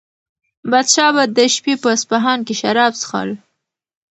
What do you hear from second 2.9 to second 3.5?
څښل.